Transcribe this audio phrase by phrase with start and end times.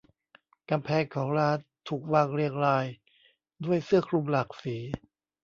[0.69, 1.57] กำแพงของร้าน
[1.89, 2.85] ถูกวางเรียงราย
[3.65, 4.77] ด้วยเสื้อคลุมหลากสี